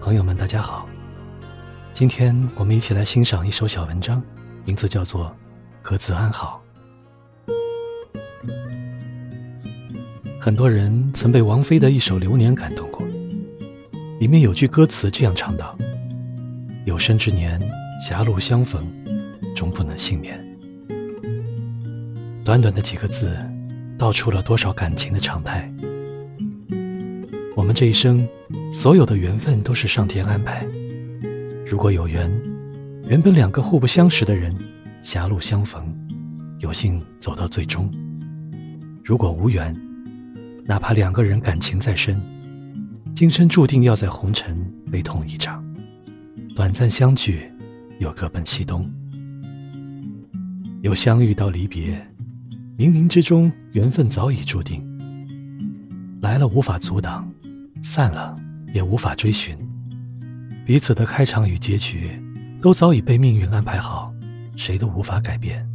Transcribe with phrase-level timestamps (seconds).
[0.00, 0.88] 朋友们，大家好，
[1.92, 4.22] 今天我们一起来欣赏一首小文章，
[4.64, 5.26] 名字叫做
[5.82, 6.62] 《各自安好》。
[10.40, 13.06] 很多人曾被王菲的一首《流年》感动过，
[14.18, 15.76] 里面有句歌词这样唱道
[16.86, 17.60] ：“有生之年，
[18.00, 18.90] 狭路相逢，
[19.54, 20.42] 终不能幸免。”
[22.42, 23.36] 短短的几个字，
[23.98, 25.70] 道出了多少感情的常态。
[27.68, 28.26] 我们这一生，
[28.72, 30.66] 所有的缘分都是上天安排。
[31.66, 32.32] 如果有缘，
[33.06, 34.56] 原本两个互不相识的人，
[35.02, 35.84] 狭路相逢，
[36.60, 37.86] 有幸走到最终；
[39.04, 39.76] 如果无缘，
[40.64, 42.18] 哪怕两个人感情再深，
[43.14, 44.56] 今生注定要在红尘
[44.90, 45.62] 悲痛一场。
[46.56, 47.52] 短暂相聚，
[47.98, 48.90] 又各奔西东。
[50.80, 52.02] 由相遇到离别，
[52.78, 54.82] 冥冥之中缘分早已注定。
[56.22, 57.30] 来了无法阻挡。
[57.88, 58.38] 散了，
[58.74, 59.56] 也无法追寻。
[60.66, 62.10] 彼此的开场与结局，
[62.60, 64.12] 都早已被命运安排好，
[64.56, 65.66] 谁都无法改变。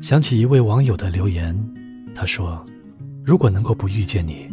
[0.00, 1.52] 想起一位网友的留言，
[2.14, 2.64] 他说
[3.26, 4.46] ：“如果能够不遇见你，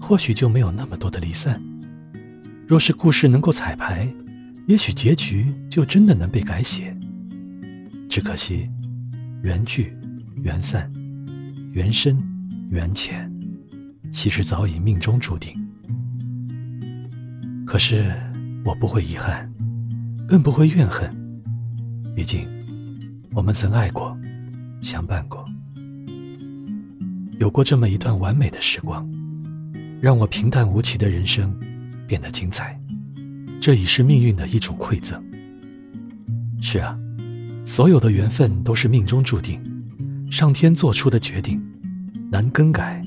[0.00, 1.62] 或许就没有那么多的离散。
[2.66, 4.12] 若是故事能够彩排，
[4.66, 6.92] 也许结局就真的能被改写。
[8.08, 8.68] 只可惜，
[9.44, 9.96] 缘聚，
[10.42, 10.92] 缘散，
[11.70, 12.20] 缘深，
[12.68, 13.30] 缘浅。”
[14.12, 15.52] 其实早已命中注定，
[17.66, 18.14] 可是
[18.62, 19.50] 我不会遗憾，
[20.28, 21.10] 更不会怨恨。
[22.14, 22.46] 毕竟，
[23.32, 24.16] 我们曾爱过，
[24.82, 25.44] 相伴过，
[27.38, 29.08] 有过这么一段完美的时光，
[30.00, 31.52] 让我平淡无奇的人生
[32.06, 32.78] 变得精彩。
[33.62, 35.20] 这已是命运的一种馈赠。
[36.60, 36.96] 是啊，
[37.64, 39.58] 所有的缘分都是命中注定，
[40.30, 41.60] 上天做出的决定，
[42.30, 43.02] 难更改。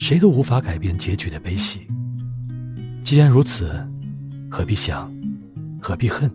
[0.00, 1.86] 谁都无法改变结局的悲喜。
[3.04, 3.70] 既然如此，
[4.50, 5.12] 何必想，
[5.78, 6.28] 何必恨，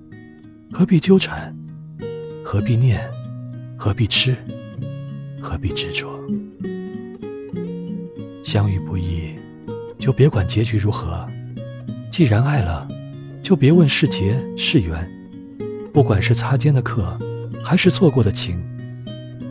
[0.72, 1.54] 何必纠缠，
[2.44, 3.02] 何必念，
[3.76, 4.38] 何必痴，
[5.42, 6.08] 何必执着？
[8.44, 9.34] 相遇不易，
[9.98, 11.26] 就别管结局如何。
[12.12, 12.88] 既然爱了，
[13.42, 15.12] 就别问是劫是缘。
[15.92, 17.18] 不管是擦肩的客，
[17.64, 18.64] 还是错过的情，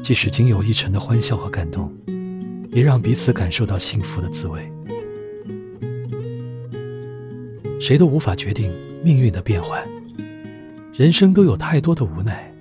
[0.05, 1.93] 即使仅有一程的欢笑和感动。
[2.75, 4.69] 也让彼此感受到幸福的滋味。
[7.81, 9.83] 谁都无法决定命运的变幻，
[10.93, 12.53] 人生都有太多的无奈。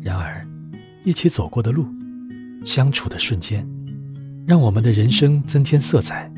[0.00, 0.46] 然而，
[1.04, 1.86] 一起走过的路，
[2.64, 3.68] 相处的瞬间，
[4.46, 6.32] 让我们的人生增添色彩，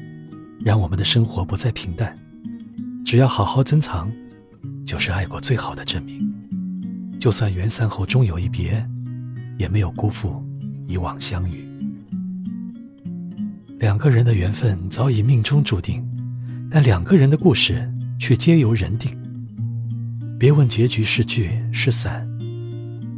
[0.64, 2.18] 让我们的生活不再平淡。
[3.04, 4.10] 只要好好珍藏，
[4.84, 6.20] 就是爱过最好的证明。
[7.20, 8.84] 就算缘散后终有一别，
[9.58, 10.42] 也没有辜负
[10.88, 11.69] 以往相遇。
[13.80, 16.06] 两个人的缘分早已命中注定，
[16.70, 19.10] 但两个人的故事却皆由人定。
[20.38, 22.28] 别问结局是聚是散，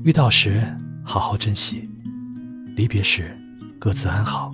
[0.05, 0.65] 遇到时
[1.03, 1.91] 好好珍惜，
[2.77, 3.37] 离别时
[3.77, 4.53] 各自安好，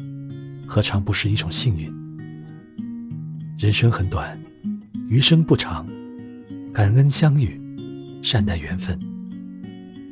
[0.66, 1.92] 何尝不是一种幸运？
[3.58, 4.40] 人生很短，
[5.10, 5.86] 余生不长，
[6.72, 7.60] 感恩相遇，
[8.22, 8.98] 善待缘分。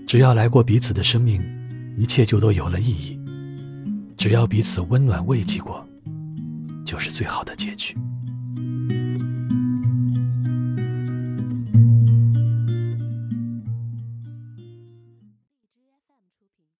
[0.07, 1.41] 只要来过彼此的生命，
[1.97, 3.19] 一切就都有了意义。
[4.27, 5.87] 只要彼此温暖慰藉过。
[6.85, 7.97] 就是最好的结局。